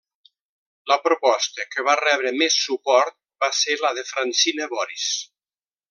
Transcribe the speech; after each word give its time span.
La 0.91 0.95
proposta 1.07 1.67
que 1.75 1.85
va 1.89 1.95
rebre 2.01 2.31
més 2.43 2.57
suport 2.63 3.17
va 3.45 3.51
ser 3.61 3.79
la 3.85 3.93
de 4.01 4.07
Francina 4.15 4.71
Boris. 4.77 5.09